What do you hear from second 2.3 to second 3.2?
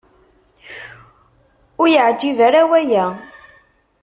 ara waya.